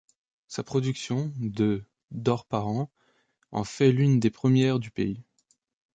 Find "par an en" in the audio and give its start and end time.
2.47-3.63